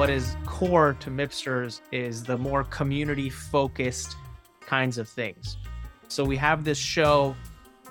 [0.00, 4.16] What is core to Mipsterz is the more community focused
[4.62, 5.58] kinds of things.
[6.08, 7.36] So we have this show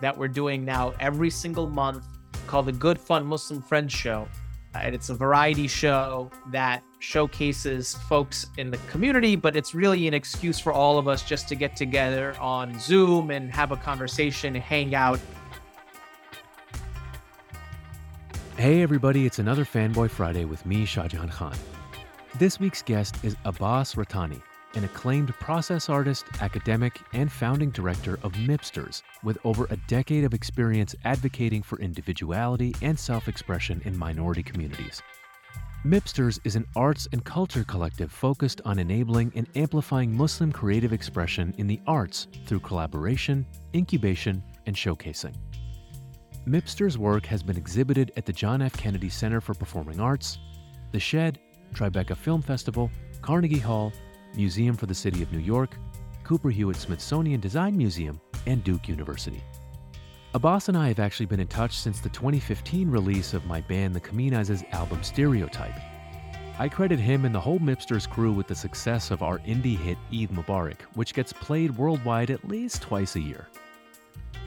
[0.02, 2.04] that we're doing now every single month
[2.48, 4.28] called the Good Fun Muslim Friends Show.
[4.74, 10.08] Uh, and it's a variety show that showcases folks in the community, but it's really
[10.08, 13.78] an excuse for all of us just to get together on Zoom and have a
[13.78, 15.20] conversation, hang out.
[18.58, 21.54] Hey, everybody, it's another Fannboy Friday with me, Shahjehan Khan.
[22.38, 24.40] This week's guest is Abbas Rattani,
[24.76, 30.36] an acclaimed process artist, academic, and founding director of Mipsterz, with over a decade of
[30.36, 35.02] experience advocating for individuality and self expression in minority communities.
[35.84, 41.54] Mipsterz is an arts and culture collective focused on enabling and amplifying Muslim creative expression
[41.58, 45.34] in the arts through collaboration, incubation, and showcasing.
[46.48, 48.74] Mipsterz' work has been exhibited at the John F.
[48.78, 50.38] Kennedy Center for Performing Arts,
[50.92, 51.40] The Shed,
[51.74, 52.92] Tribeca Film Festival,
[53.22, 53.92] Carnegie Hall,
[54.36, 55.76] Museum for the City of New York,
[56.24, 59.44] Cooper Hewitt Smithsonian Design Museum, and Duke University.
[60.36, 63.96] Abbas and I have actually been in touch since the 2015 release of my band
[63.96, 65.74] The Kominas's album Stereotype.
[66.60, 69.98] I credit him and the whole Mipsterz crew with the success of our indie hit
[70.14, 73.48] Eid Mubarak, which gets played worldwide at least twice a year.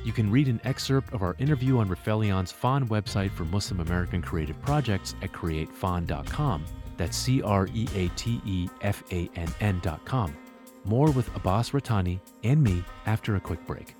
[0.04, 4.22] You can read an excerpt of our interview on Rifelion's Fann website for Muslim American
[4.22, 6.64] creative projects at createfann.com
[6.96, 10.36] that's C R E A T E F A N N dot com.
[10.84, 13.94] More with Abbas Rattani and me after a quick break.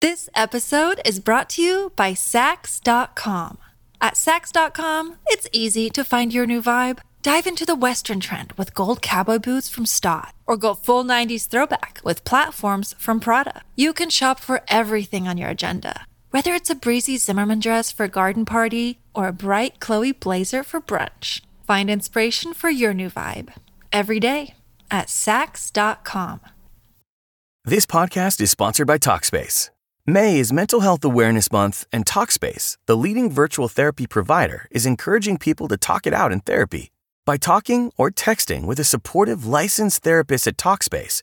[0.00, 3.58] This episode is brought to you by Saks.com.
[4.00, 6.98] At Saks.com, it's easy to find your new vibe.
[7.22, 11.46] Dive into the Western trend with gold cowboy boots from Staud, or go full 90s
[11.46, 13.62] throwback with platforms from Prada.
[13.76, 18.04] You can shop for everything on your agenda, whether it's a breezy Zimmermann dress for
[18.04, 21.42] a garden party or a bright Chloe blazer for brunch.
[21.66, 23.52] Find inspiration for your new vibe
[23.92, 24.54] every day
[24.90, 26.40] at Saks.com.
[27.64, 29.70] This podcast is sponsored by Talkspace.
[30.06, 35.38] May is Mental Health Awareness Month, and Talkspace, the leading virtual therapy provider, is encouraging
[35.38, 36.90] people to talk it out in therapy.
[37.24, 41.22] By talking or texting with a supportive licensed therapist at Talkspace,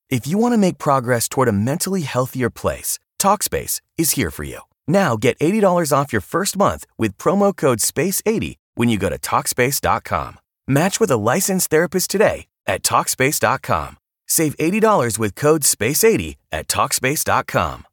[0.11, 4.43] If you want to make progress toward a mentally healthier place, TalkSpace is here for
[4.43, 4.59] you.
[4.85, 9.17] Now get $80 off your first month with promo code SPACE80 when you go to
[9.17, 10.39] TalkSpace.com.
[10.67, 13.95] Match with a licensed therapist today at TalkSpace.com.
[14.27, 17.85] Save $80 with code SPACE80 at TalkSpace.com.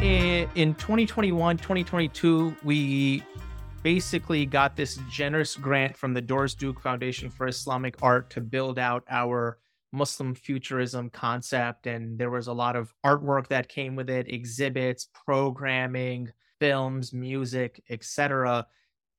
[0.00, 3.20] Eh, in, in 2021, 2022, we
[3.82, 8.78] basically got this generous grant from the Doris Duke Foundation for Islamic Art to build
[8.78, 9.58] out our
[9.92, 11.86] Muslim futurism concept.
[11.86, 16.30] And there was a lot of artwork that came with it, exhibits, programming,
[16.60, 18.66] films, music, etc.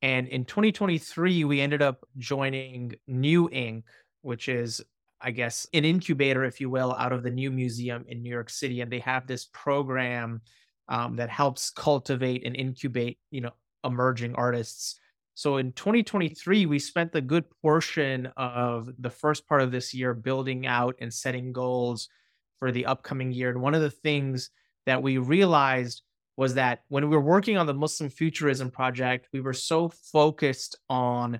[0.01, 3.83] And in 2023, we ended up joining New Inc.,
[4.21, 4.81] which is,
[5.21, 8.49] I guess, an incubator, if you will, out of the New Museum in New York
[8.49, 8.81] City.
[8.81, 10.41] And they have this program
[10.87, 13.51] um, that helps cultivate and incubate, you know,
[13.83, 14.99] emerging artists.
[15.35, 20.13] So in 2023, we spent a good portion of the first part of this year
[20.13, 22.09] building out and setting goals
[22.57, 23.49] for the upcoming year.
[23.49, 24.49] And one of the things
[24.85, 26.01] that we realized
[26.35, 30.77] was that when we were working on the Muslim Futurism project, we were so focused
[30.89, 31.39] on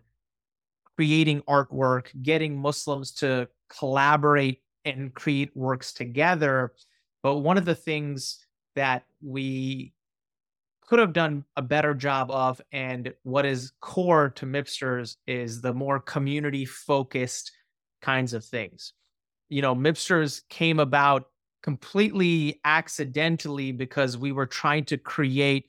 [0.96, 6.74] creating artwork, getting Muslims to collaborate and create works together.
[7.24, 8.46] But one of the things
[8.76, 9.94] that we
[10.90, 12.60] could have done a better job of.
[12.72, 17.52] And what is core to Mipsterz is the more community focused
[18.02, 18.94] kinds of things.
[19.50, 21.26] You know, Mipsterz came about
[21.62, 25.66] completely accidentally because we were trying to create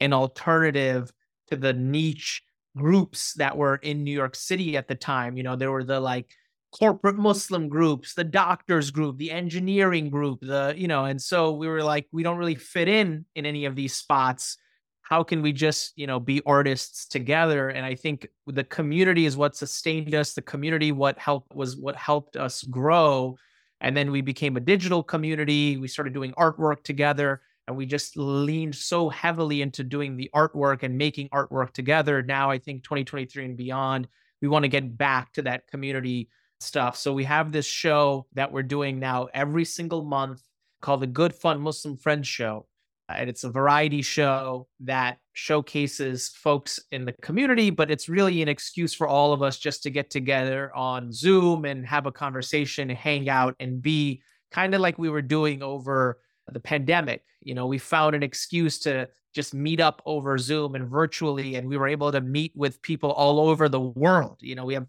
[0.00, 1.12] an alternative
[1.50, 2.42] to the niche
[2.76, 5.36] groups that were in New York City at the time.
[5.36, 6.30] You know, there were the like
[6.76, 11.68] corporate Muslim groups, the doctors group, the engineering group, the, you know, and so we
[11.68, 14.58] were like, we don't really fit in in any of these spots
[15.04, 17.68] how can we just you know be artists together?
[17.68, 21.94] And i think the community is what sustained us the community what helped was what
[21.94, 23.36] helped us grow.
[23.80, 28.16] And then we became a digital community we started doing artwork together and we just
[28.16, 32.22] leaned so heavily into doing the artwork and making artwork together.
[32.22, 34.08] Now i think 2023 and beyond
[34.40, 36.28] we want to get back to that community
[36.60, 36.96] stuff.
[36.96, 40.42] So we have this show that we're doing now every single month
[40.80, 42.66] called the good fun muslim friends show
[43.08, 48.48] and it's a variety show that showcases folks in the community, but it's really an
[48.48, 52.88] excuse for all of us just to get together on Zoom and have a conversation,
[52.88, 56.18] hang out, and be kind of like we were doing over
[56.50, 57.22] the pandemic.
[57.40, 61.68] You know, we found an excuse to just meet up over Zoom and virtually, and
[61.68, 64.38] we were able to meet with people all over the world.
[64.40, 64.86] You know, we have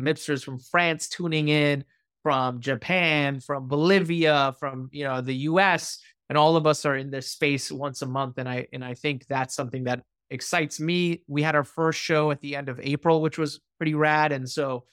[0.00, 1.84] Mipsterz from France tuning in,
[2.22, 7.10] from Japan, from Bolivia, from you know the U.S and all of us are in
[7.10, 11.22] this space once a month and i and i think that's something that excites me.
[11.28, 14.48] We had our first show at the end of april which was pretty rad and
[14.48, 14.84] so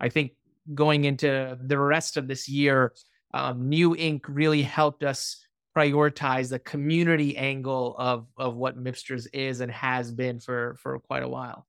[0.00, 0.32] i think
[0.74, 2.92] going into the rest of this year
[3.32, 5.44] um, New Inc really helped us
[5.76, 11.22] prioritize the community angle of of what Mipsterz is and has been for for quite
[11.22, 11.66] a while.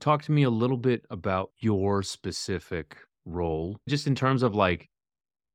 [0.00, 4.88] Talk to me a little bit about your specific role just in terms of like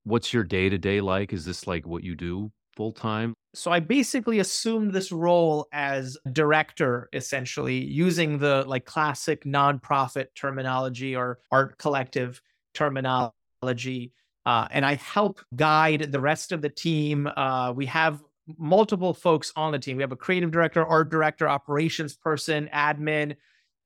[0.03, 1.33] what's your day to day like?
[1.33, 2.51] Is this like what you do
[2.81, 3.35] full time?
[3.53, 11.15] So I basically assumed this role as director, essentially using the like classic nonprofit terminology
[11.15, 12.41] or art collective
[12.73, 14.13] terminology.
[14.47, 17.27] Uh, and I help guide the rest of the team.
[17.27, 18.23] Uh, we have
[18.57, 19.97] multiple folks on the team.
[19.97, 23.35] We have a creative director, art director, operations person, admin.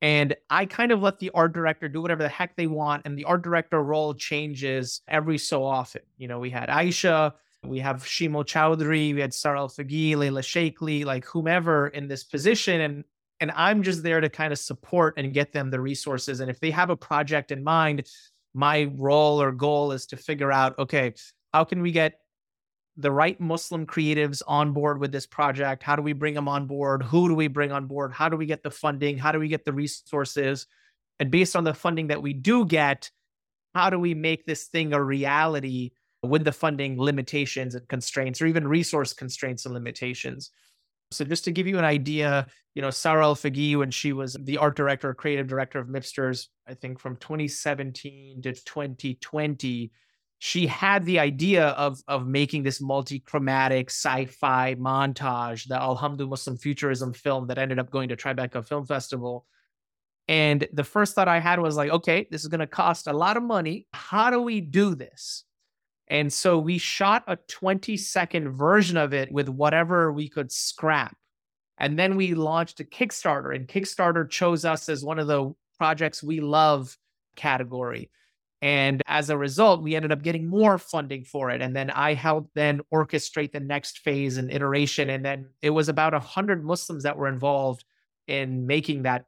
[0.00, 3.02] And I kind of let the art director do whatever the heck they want.
[3.04, 6.02] And the art director role changes every so often.
[6.16, 7.34] You know, we had Aisha
[7.68, 12.80] we have Shimo Chowdhury, we had Saral Alfageeh, Layla Shaikley, like whomever in this position.
[12.80, 13.04] And
[13.40, 16.40] and I'm just there to kind of support and get them the resources.
[16.40, 18.06] And if they have a project in mind,
[18.54, 21.12] my role or goal is to figure out, okay,
[21.52, 22.14] how can we get
[22.96, 25.82] the right Muslim creatives on board with this project?
[25.82, 27.02] How do we bring them on board?
[27.02, 28.12] Who do we bring on board?
[28.12, 29.18] How do we get the funding?
[29.18, 30.66] How do we get the resources?
[31.20, 33.10] And based on the funding that we do get,
[33.74, 35.90] how do we make this thing a reality
[36.26, 40.50] with the funding limitations and constraints, or even resource constraints and limitations.
[41.12, 44.58] So, just to give you an idea, you know, Sara Alfageeh, when she was the
[44.58, 49.92] art director, creative director of Mipsterz, I think from 2017 to 2020,
[50.38, 57.12] she had the idea of of making this multi-chromatic sci-fi montage, the Alhamdu Muslim Futurism
[57.12, 59.46] film that ended up going to Tribeca Film Festival.
[60.28, 63.12] And the first thought I had was like, okay, this is going to cost a
[63.12, 63.86] lot of money.
[63.92, 65.45] How do we do this?
[66.08, 71.16] And so we shot a 20 second version of it with whatever we could scrap.
[71.78, 76.22] And then we launched a Kickstarter, and Kickstarter chose us as one of the projects
[76.22, 76.96] we love
[77.34, 78.10] category.
[78.62, 81.60] And as a result, we ended up getting more funding for it.
[81.60, 85.10] And then I helped then orchestrate the next phase and iteration.
[85.10, 87.84] And then it was about 100 Muslims that were involved
[88.26, 89.26] in making that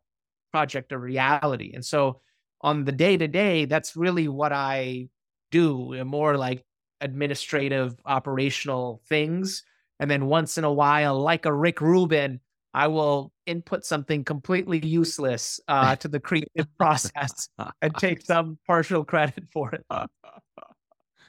[0.50, 1.73] project a reality.
[1.75, 2.23] And so
[2.62, 5.11] on the day to day, that's really what I
[5.50, 6.64] do, more like
[7.00, 9.62] administrative, operational things.
[10.00, 12.40] And then once in a while, like a Rick Rubin,
[12.75, 17.49] I will input something completely useless uh, to the creative process
[17.83, 19.85] and take some partial credit for it.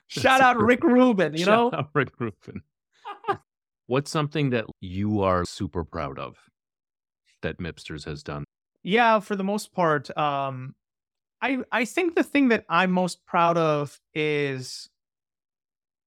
[0.07, 1.79] Shout out Rick Rubin, you Shout know?
[1.79, 2.61] out Rick Rubin.
[3.87, 6.37] What's something that you are super proud of
[7.41, 8.43] that Mipsterz has done?
[8.83, 10.75] Yeah, for the most part, um,
[11.41, 14.89] I I think the thing that I'm most proud of is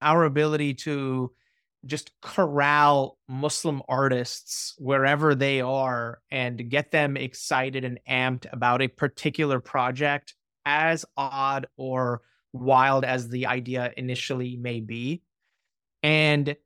[0.02, 1.32] our ability to
[1.84, 8.88] just corral Muslim artists wherever they are and get them excited and amped about a
[8.88, 15.22] particular project, as odd or wild as the idea initially may be.
[16.02, 16.56] And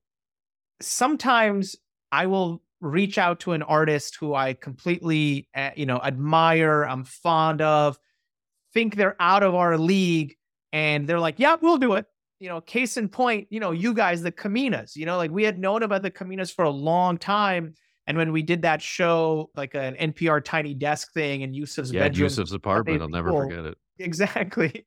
[0.82, 1.76] sometimes
[2.12, 7.04] I will reach out to an artist who I completely, uh, you know, admire, I'm
[7.04, 7.98] fond of,
[8.74, 10.36] think they're out of our league,
[10.72, 12.06] and they're like, "Yeah, we'll do it."
[12.38, 14.94] You know, case in point, you know, you guys, the Kominas.
[14.94, 17.74] You know, like we had known about the Kominas for a long time,
[18.06, 22.04] and when we did that show, like an NPR Tiny Desk thing in Yusuf's Yeah,
[22.04, 23.02] bedroom, Yusuf's apartment.
[23.02, 23.78] I'll never forget it.
[23.98, 24.84] Exactly.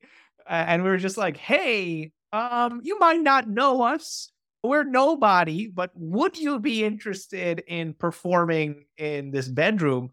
[0.48, 4.30] Uh, and we were just like, hey, um, you might not know us.
[4.62, 10.10] We're nobody, but would you be interested in performing in this bedroom?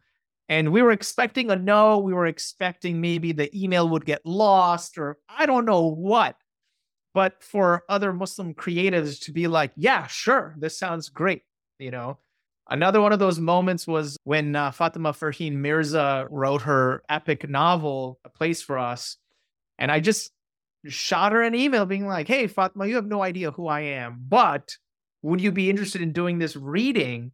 [0.49, 1.99] And we were expecting a no.
[1.99, 6.37] We were expecting maybe the email would get lost or I don't know what.
[7.17, 11.41] But for other Muslim creatives to be like, yeah, sure, this sounds great.
[11.79, 12.19] You know,
[12.69, 18.19] another one of those moments was when uh, Fatima Farheen Mirza wrote her epic novel,
[18.23, 19.17] A Place for Us.
[19.79, 20.31] And I just
[20.85, 24.23] shot her an email being like, hey, Fatima, you have no idea who I am,
[24.29, 24.77] but
[25.23, 27.31] would you be interested in doing this reading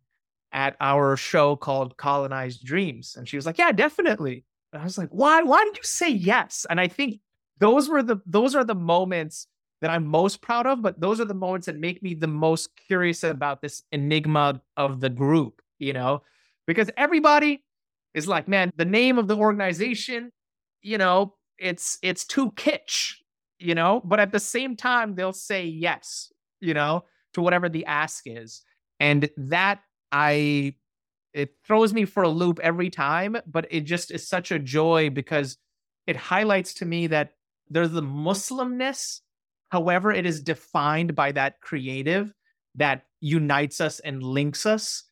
[0.53, 3.15] at our show called Colonized Dreams?
[3.17, 4.45] And she was like, yeah, definitely.
[4.71, 5.43] And I was like, why?
[5.43, 6.65] Why did you say yes?
[6.69, 7.19] And I think
[7.59, 9.47] those were the those are the moments
[9.83, 12.69] that I'm most proud of, but those are the moments that make me the most
[12.87, 16.21] curious about this enigma of the group, you know,
[16.65, 17.65] because everybody
[18.13, 20.31] is like, man, the name of the organization,
[20.81, 23.15] you know, it's it's too kitsch,
[23.59, 27.85] you know, but at the same time they'll say yes, you know, to whatever the
[27.85, 28.61] ask is.
[29.01, 29.81] And that
[30.13, 30.75] I
[31.33, 35.09] it throws me for a loop every time, but it just is such a joy
[35.09, 35.57] because
[36.07, 37.33] it highlights to me that
[37.69, 39.19] there's the Muslimness,
[39.73, 42.31] however, it is defined by that creative
[42.75, 45.03] that unites us and links us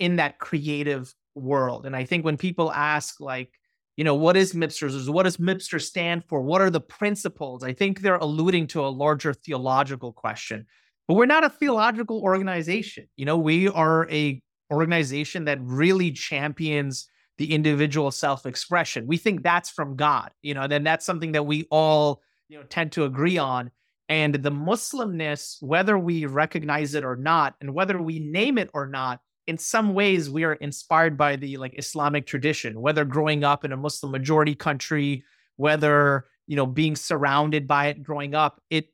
[0.00, 1.86] in that creative world.
[1.86, 3.52] And I think when people ask, like,
[3.96, 5.08] you know, what is Mipsterz?
[5.08, 6.42] What does Mipster stand for?
[6.42, 7.62] What are the principles?
[7.62, 10.66] I think they're alluding to a larger theological question.
[11.06, 13.08] But we're not a theological organization.
[13.16, 17.08] You know, we are a organization that really champions
[17.38, 19.06] the individual self-expression.
[19.06, 22.64] We think that's from God, you know, then that's something that we all, you know,
[22.64, 23.70] tend to agree on.
[24.08, 28.86] And the Muslimness, whether we recognize it or not, and whether we name it or
[28.86, 33.64] not, in some ways we are inspired by the like Islamic tradition, whether growing up
[33.64, 35.24] in a Muslim majority country,
[35.56, 38.88] whether, you know, being surrounded by it growing up, it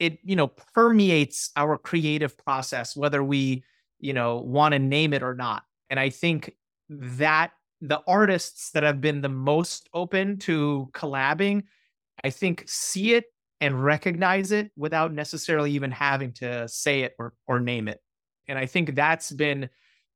[0.00, 3.64] it, you know, permeates our creative process, whether we,
[4.00, 5.62] you know, want to name it or not.
[5.88, 6.54] And I think
[6.88, 11.64] that the artists that have been the most open to collabing,
[12.24, 13.26] I think see it
[13.64, 17.98] and recognize it without necessarily even having to say it or or name it.
[18.46, 19.70] And I think that's been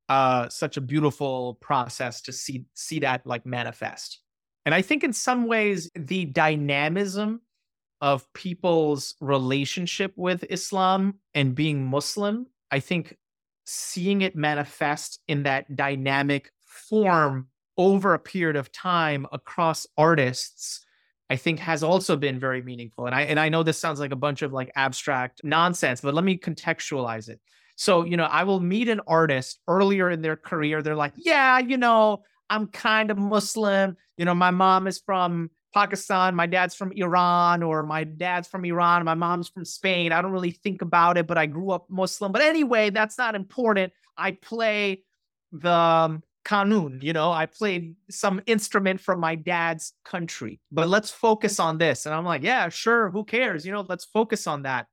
[0.07, 4.19] uh, such a beautiful process to see see that like manifest.
[4.67, 7.41] And I think in some ways the dynamism
[8.01, 13.17] of people's relationship with Islam and being Muslim, I think
[13.65, 20.85] seeing it manifest in that dynamic form over a period of time across artists
[21.29, 23.05] I think has also been very meaningful.
[23.05, 26.13] And I and I know this sounds like a bunch of like abstract nonsense, but
[26.13, 27.39] let me contextualize it.
[27.75, 30.81] So, you know, I will meet an artist earlier in their career.
[30.81, 33.95] They're like, yeah, you know, I'm kind of Muslim.
[34.17, 38.65] You know, my mom is from Pakistan, my dad's from Iran, or my dad's from
[38.65, 40.11] Iran, my mom's from Spain.
[40.11, 42.31] I don't really think about it, but I grew up Muslim.
[42.31, 43.93] But anyway, that's not important.
[44.17, 45.03] I play
[45.51, 51.11] the um, kanun, you know, I played some instrument from my dad's country, but let's
[51.11, 52.05] focus on this.
[52.05, 53.65] And I'm like, yeah, sure, who cares?
[53.65, 54.87] You know, let's focus on that.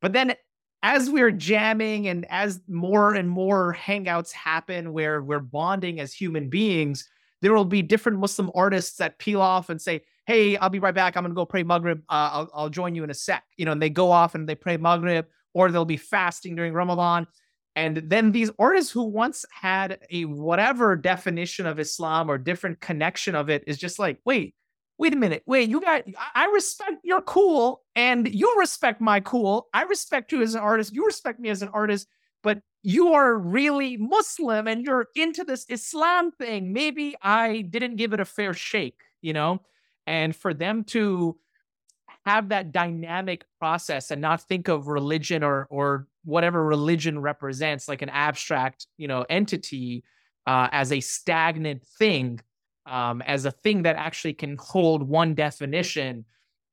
[0.00, 0.34] But then
[0.82, 6.48] as we're jamming and as more and more hangouts happen where we're bonding as human
[6.48, 7.08] beings,
[7.40, 10.94] there will be different Muslim artists that peel off and say, hey, I'll be right
[10.94, 11.16] back.
[11.16, 12.00] I'm gonna go pray Maghrib.
[12.08, 13.42] Uh, I'll I'll join you in a sec.
[13.56, 16.72] You know, and they go off and they pray Maghrib, or they'll be fasting during
[16.72, 17.26] Ramadan.
[17.74, 23.34] And then these artists who once had a whatever definition of Islam or different connection
[23.34, 24.54] of it is just like, wait,
[24.98, 29.68] wait a minute, wait, you got, I respect your cool and you respect my cool.
[29.72, 30.92] I respect you as an artist.
[30.92, 32.06] You respect me as an artist,
[32.42, 36.72] but you are really Muslim and you're into this Islam thing.
[36.72, 39.62] Maybe I didn't give it a fair shake, you know?
[40.06, 41.38] And for them to
[42.26, 48.02] have that dynamic process and not think of religion or or whatever religion represents like
[48.02, 50.04] an abstract you know entity
[50.46, 52.40] uh, as a stagnant thing
[52.86, 56.24] um, as a thing that actually can hold one definition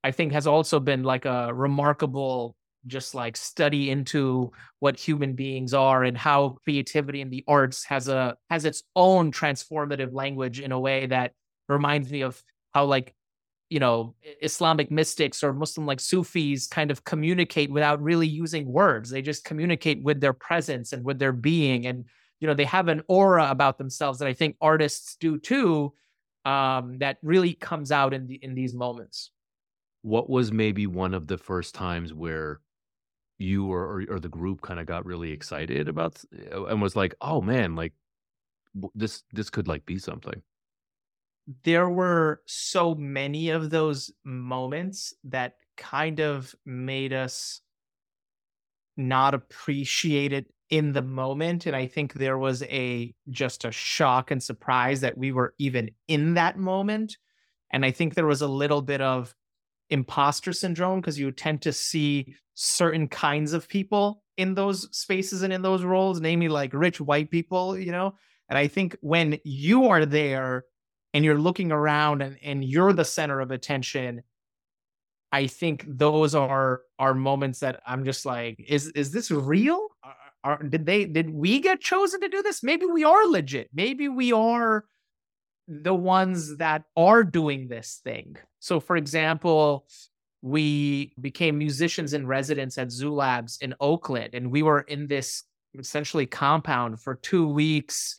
[0.04, 2.56] i think has also been like a remarkable
[2.88, 8.08] just like study into what human beings are and how creativity in the arts has
[8.08, 11.34] a has its own transformative language in a way that
[11.68, 12.42] reminds me of
[12.72, 13.14] how like
[13.70, 19.10] you know islamic mystics or muslim like sufis kind of communicate without really using words.
[19.10, 21.86] They just communicate with their presence and with their being.
[21.86, 22.06] And
[22.40, 25.94] you know they have an aura about themselves that i think artists do too
[26.46, 29.32] um, that really comes out in the, in these moments.
[30.02, 32.62] What was maybe one of the first times where
[33.38, 36.22] you or or, or the group kind of got really excited about
[36.54, 37.94] uh, and was like oh man like
[38.94, 40.42] this this could like be something
[41.64, 47.62] there were so many of those moments that kind of made us
[48.98, 54.30] not appreciate it in the moment and i think there was a just a shock
[54.30, 57.18] and surprise that we were even in that moment
[57.72, 59.34] and i think there was a little bit of
[59.90, 65.54] imposter syndrome because you tend to see certain kinds of people in those spaces and
[65.54, 68.14] in those roles namely like rich white people you know
[68.50, 70.66] and i think when you are there
[71.14, 74.22] and you're looking around and, and you're the center of attention
[75.32, 79.88] i think those are are moments that i'm just like is is this real?
[80.04, 82.64] Are, are, did they did we get chosen to do this?
[82.64, 83.70] Maybe we are legit.
[83.74, 84.86] Maybe we are
[85.68, 88.38] the ones that are doing this thing.
[88.60, 89.88] So for example
[90.42, 95.44] we became musicians in residence at zoo labs in oakland and we were in this
[95.78, 98.16] essentially compound for two weeks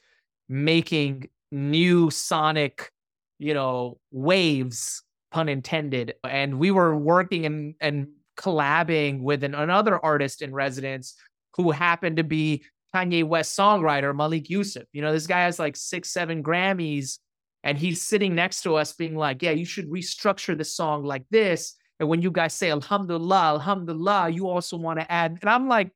[0.47, 2.91] making new sonic,
[3.39, 6.15] you know, waves, pun intended.
[6.25, 11.15] And we were working and and collabing with an, another artist in residence
[11.57, 14.85] who happened to be Kanye West songwriter Malik Yusuf.
[14.93, 17.19] You know, this guy has like six, seven Grammys,
[17.63, 21.25] and he's sitting next to us being like, Yeah, you should restructure the song like
[21.31, 21.77] this.
[21.99, 25.39] And when you guys say Alhamdulillah, Alhamdulillah, you also want to add.
[25.41, 25.91] And I'm like,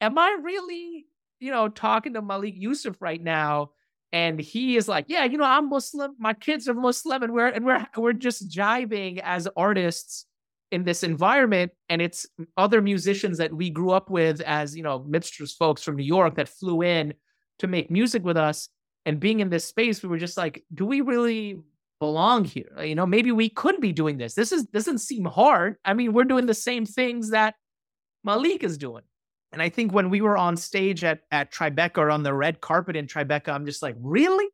[0.00, 1.06] Am I really,
[1.38, 3.70] you know, talking to Malik Yusuf right now?
[4.14, 7.48] And he is like, yeah, you know, I'm Muslim, my kids are Muslim, and we're
[7.48, 10.26] and we're we're just jibing as artists
[10.70, 12.24] in this environment, and it's
[12.56, 16.36] other musicians that we grew up with as you know, Mipsterz folks from New York
[16.36, 17.14] that flew in
[17.58, 18.68] to make music with us,
[19.04, 21.58] and being in this space, we were just like, do we really
[21.98, 22.70] belong here?
[22.80, 24.34] You know, maybe we could be doing this.
[24.34, 25.74] This is doesn't seem hard.
[25.84, 27.56] I mean, we're doing the same things that
[28.22, 29.02] Malik is doing.
[29.54, 32.60] And I think when we were on stage at at Tribeca or on the red
[32.60, 34.48] carpet in Tribeca, I'm just like, really?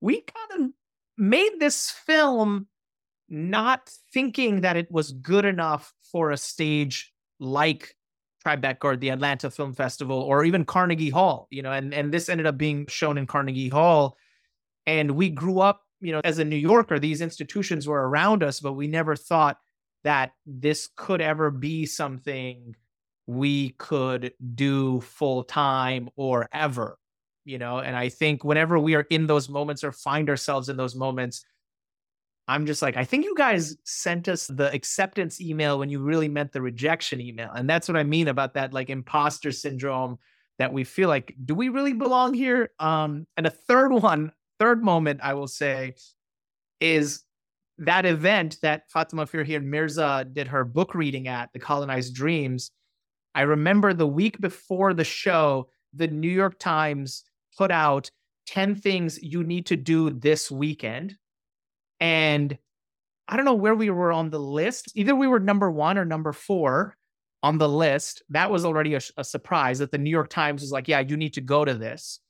[0.00, 0.70] We kind of
[1.16, 2.66] made this film
[3.30, 7.96] not thinking that it was good enough for a stage like
[8.44, 12.28] Tribeca or the Atlanta Film Festival or even Carnegie Hall, you know, and, and this
[12.28, 14.18] ended up being shown in Carnegie Hall.
[14.86, 18.60] And we grew up, you know, as a New Yorker, these institutions were around us,
[18.60, 19.58] but we never thought
[20.04, 22.74] that this could ever be something
[23.34, 26.98] we could do full time or ever,
[27.44, 27.78] you know.
[27.78, 31.44] And I think whenever we are in those moments or find ourselves in those moments,
[32.48, 36.28] I'm just like, I think you guys sent us the acceptance email when you really
[36.28, 37.50] meant the rejection email.
[37.52, 40.18] And that's what I mean about that like imposter syndrome
[40.58, 42.70] that we feel like, do we really belong here?
[42.78, 45.94] Um, and a third one, third moment I will say
[46.80, 47.22] is
[47.78, 52.70] that event that Fatima Farheen Mirza did her book reading at, The Colonized Dreams.
[53.34, 57.24] I remember the week before the show, the New York Times
[57.56, 58.10] put out
[58.46, 61.16] 10 things you need to do this weekend.
[62.00, 62.56] And
[63.28, 64.92] I don't know where we were on the list.
[64.94, 66.96] Either we were number one or number four
[67.42, 68.22] on the list.
[68.30, 71.16] That was already a, a surprise that the New York Times was like, yeah, you
[71.16, 72.20] need to go to this.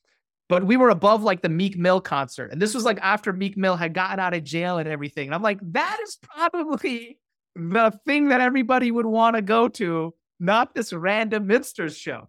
[0.48, 2.52] But we were above like the Meek Mill concert.
[2.52, 5.28] And this was like after Meek Mill had gotten out of jail and everything.
[5.28, 7.18] And I'm like, that is probably
[7.54, 12.28] the thing that everybody would want to go to not this random Mipsterz show.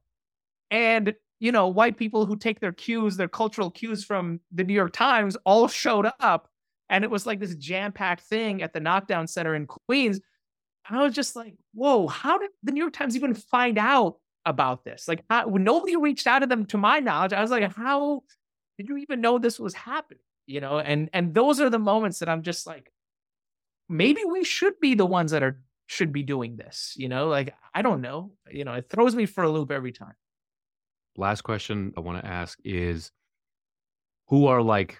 [0.71, 4.73] And, you know, white people who take their cues, their cultural cues from the New
[4.73, 6.49] York Times all showed up
[6.89, 10.19] And it was like this jam packed thing at the Knockdown Center in Queens.
[10.87, 14.17] And I was just like, whoa, how did the New York Times even find out
[14.45, 15.07] about this?
[15.07, 18.23] Like, how, nobody reached out to them, to my knowledge, I was like, how
[18.77, 20.21] did you even know this was happening?
[20.45, 22.91] You know, and and those are the moments that I'm just like,
[23.87, 25.61] maybe we should be the ones that are
[25.93, 26.93] should be doing this.
[26.97, 28.31] You know, like I don't know.
[28.51, 30.15] You know, it throws me for a loop every time.
[31.15, 33.11] Last question I want to ask is
[34.27, 34.97] who are like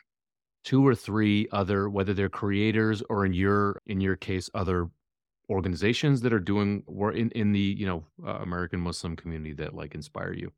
[0.63, 4.89] two or three other whether they're creators or in your in your case other
[5.49, 9.73] organizations that are doing work in, in the you know uh, american muslim community that
[9.73, 10.51] like inspire you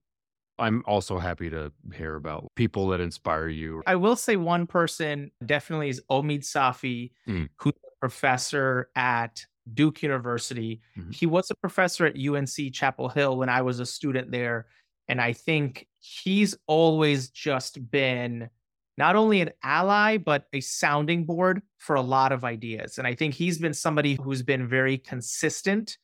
[0.59, 5.31] i'm also happy to hear about people that inspire you i will say one person
[5.45, 7.49] definitely is omid safi mm.
[7.57, 11.11] who's a professor at duke university mm-hmm.
[11.11, 14.67] he was a professor at unc chapel hill when i was a student there
[15.07, 18.49] and i think he's always just been
[18.97, 22.97] not only an ally, but a sounding board for a lot of ideas.
[22.97, 25.97] And I think he's been somebody who's been very consistent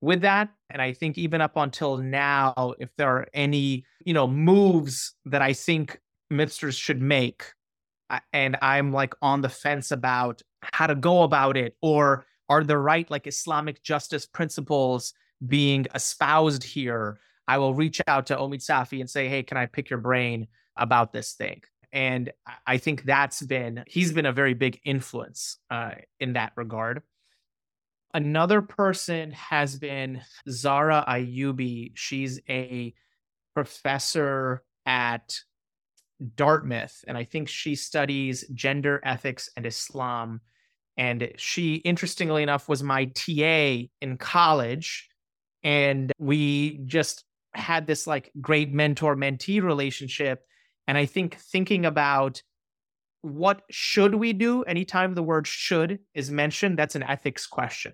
[0.00, 0.48] with that.
[0.70, 5.42] And I think even up until now, if there are any, you know, moves that
[5.42, 6.00] I think
[6.32, 7.44] Mipsterz should make,
[8.32, 12.76] and I'm like on the fence about how to go about it, or are the
[12.76, 15.14] right like Islamic justice principles
[15.46, 17.18] being espoused here?
[17.48, 20.48] I will reach out to Omid Safi and say, hey, can I pick your brain
[20.76, 21.62] about this thing?
[21.92, 22.30] and
[22.66, 27.02] I think that's been he's been a very big influence uh, in that regard.
[28.12, 31.92] Another person has been Zahra Ayubi.
[31.94, 32.94] She's a
[33.54, 35.40] professor at
[36.34, 40.40] Dartmouth, and I think she studies gender ethics and Islam.
[41.00, 45.08] And she, interestingly enough, was my TA in college.
[45.64, 50.44] And we just had this like great mentor mentee relationship
[50.90, 52.42] and I think thinking about
[53.22, 57.92] what should we do anytime the word should is mentioned, that's an ethics question.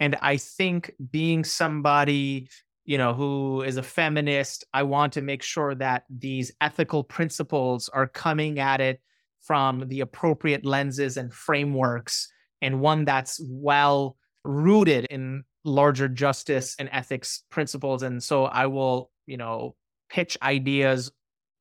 [0.00, 2.48] And I think being somebody,
[2.84, 7.88] you know, who is a feminist, I want to make sure that these ethical principles
[7.88, 9.00] are coming at it
[9.42, 16.88] from the appropriate lenses and frameworks and one that's well rooted in larger justice and
[16.92, 19.74] ethics principles and so i will you know
[20.10, 21.10] pitch ideas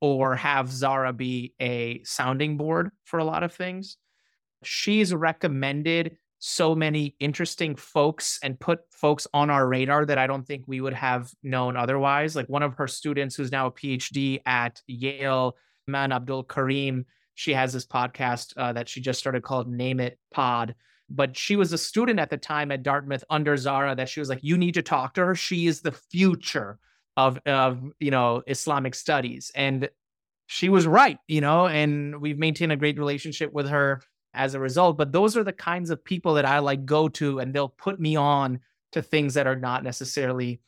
[0.01, 3.97] or have Zahra be a sounding board for a lot of things.
[4.63, 10.45] She's recommended so many interesting folks and put folks on our radar that I don't
[10.45, 12.35] think we would have known otherwise.
[12.35, 15.55] Like one of her students, who's now a PhD at Yale,
[15.87, 20.19] Man Abdul Karim, she has this podcast uh, that she just started called Name It
[20.33, 20.75] Pod.
[21.09, 24.29] But she was a student at the time at Dartmouth under Zahra that she was
[24.29, 25.35] like, you need to talk to her.
[25.35, 26.79] She is the future
[27.17, 29.89] of of you know Islamic studies, and
[30.47, 34.01] she was right, you know, and we've maintained a great relationship with her
[34.33, 34.97] as a result.
[34.97, 37.99] But those are the kinds of people that I like go to, and they'll put
[37.99, 38.59] me on
[38.91, 40.61] to things that are not necessarily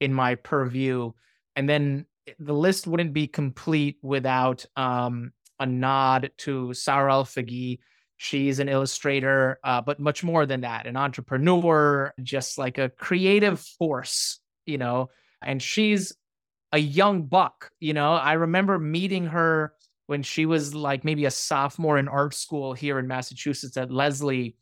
[0.00, 1.12] in my purview.
[1.56, 2.06] And then
[2.38, 7.78] the list wouldn't be complete without um, a nod to Sara Alfageeh.
[8.16, 13.60] She's an illustrator, uh, but much more than that, an entrepreneur, just like a creative
[13.60, 15.10] force, you know
[15.42, 16.14] and she's
[16.72, 17.70] a young buck.
[17.80, 19.74] You know, I remember meeting her
[20.06, 24.56] when she was like maybe a sophomore in art school here in Massachusetts at Lesley.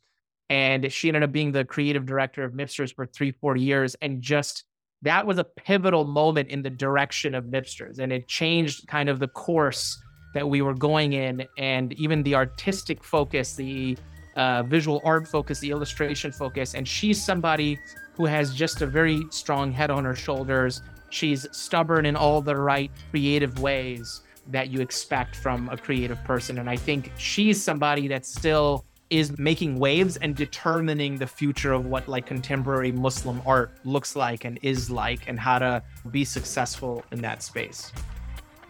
[0.49, 3.95] And she ended up being the creative director of Mipsterz for three, four years.
[4.01, 4.63] And just
[5.03, 7.99] that was a pivotal moment in the direction of Mipsterz.
[7.99, 9.97] And it changed kind of the course
[10.33, 13.97] that we were going in and even the artistic focus, the
[14.35, 16.75] uh, visual art focus, the illustration focus.
[16.75, 17.79] And she's somebody
[18.13, 20.81] who has just a very strong head on her shoulders.
[21.09, 26.59] She's stubborn in all the right creative ways that you expect from a creative person.
[26.59, 31.85] And I think she's somebody that still is making waves and determining the future of
[31.85, 37.03] what like contemporary Muslim art looks like and is like and how to be successful
[37.11, 37.91] in that space.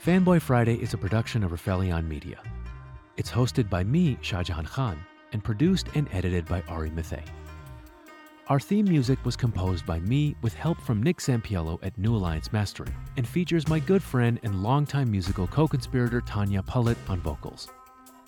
[0.03, 2.41] Fannboy Friday is a production of Rifelion Media.
[3.17, 4.97] It's hosted by me, Shahjehan Khan,
[5.33, 7.21] and produced and edited by Ari Mathey.
[8.47, 12.53] Our theme music was composed by me with help from Nick Sampiello at New Alliance
[12.53, 17.67] Mastering and features my good friend and longtime musical co conspirator Tanya Pullett on vocals.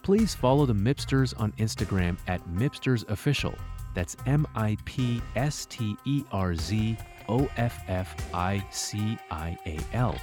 [0.03, 3.55] Please follow the Mipsterz on Instagram at Mipsterz Official.
[3.93, 6.97] That's M I P S T E R Z
[7.29, 10.19] O F F I C I A L.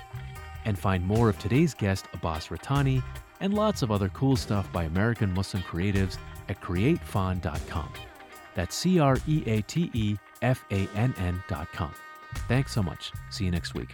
[0.69, 3.03] And find more of today's guest, Abbas Rattani,
[3.41, 6.19] and lots of other cool stuff by American Muslim creatives
[6.51, 7.89] at createfann.com.
[8.55, 11.95] That's C R E A T E F A N N dot com.
[12.49, 13.13] Thanks so much.
[13.31, 13.89] See you next week.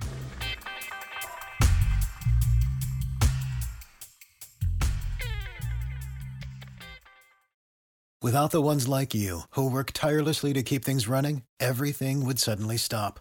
[8.21, 12.79] Without the ones like you, who work tirelessly to keep things running, everything would suddenly
[12.79, 13.21] stop.